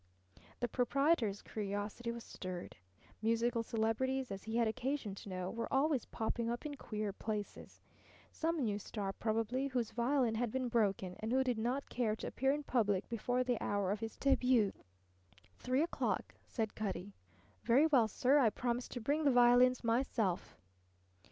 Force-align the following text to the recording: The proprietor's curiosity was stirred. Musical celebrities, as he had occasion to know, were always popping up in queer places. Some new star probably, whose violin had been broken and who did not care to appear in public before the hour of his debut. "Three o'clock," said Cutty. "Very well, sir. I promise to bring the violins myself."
The 0.61 0.67
proprietor's 0.67 1.43
curiosity 1.43 2.11
was 2.11 2.23
stirred. 2.23 2.75
Musical 3.21 3.61
celebrities, 3.61 4.31
as 4.31 4.45
he 4.45 4.55
had 4.57 4.67
occasion 4.67 5.13
to 5.13 5.29
know, 5.29 5.51
were 5.51 5.71
always 5.71 6.05
popping 6.05 6.49
up 6.49 6.65
in 6.65 6.73
queer 6.73 7.13
places. 7.13 7.79
Some 8.31 8.61
new 8.65 8.79
star 8.79 9.13
probably, 9.13 9.67
whose 9.67 9.91
violin 9.91 10.33
had 10.33 10.49
been 10.51 10.69
broken 10.69 11.17
and 11.19 11.31
who 11.31 11.43
did 11.43 11.59
not 11.59 11.87
care 11.91 12.15
to 12.15 12.25
appear 12.25 12.51
in 12.51 12.63
public 12.63 13.07
before 13.09 13.43
the 13.43 13.61
hour 13.63 13.91
of 13.91 13.99
his 13.99 14.17
debut. 14.17 14.73
"Three 15.59 15.83
o'clock," 15.83 16.33
said 16.47 16.73
Cutty. 16.73 17.13
"Very 17.63 17.85
well, 17.85 18.07
sir. 18.07 18.39
I 18.39 18.49
promise 18.49 18.87
to 18.87 19.01
bring 19.01 19.23
the 19.23 19.29
violins 19.31 19.83
myself." 19.83 20.57